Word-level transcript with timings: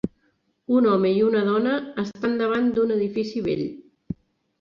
Un 0.77 0.85
home 0.93 1.11
i 1.17 1.19
una 1.25 1.43
dona 1.49 1.75
estan 2.03 2.33
davant 2.39 2.71
d"un 2.79 2.95
edifici 2.97 3.45
vell. 3.49 3.63